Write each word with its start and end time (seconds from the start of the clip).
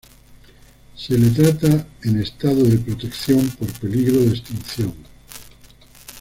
Se 0.95 1.15
la 1.15 1.31
trata 1.31 1.87
en 2.05 2.19
estado 2.19 2.63
de 2.63 2.75
protección 2.79 3.47
por 3.51 3.71
peligro 3.73 4.19
de 4.21 4.29
extinción. 4.29 4.95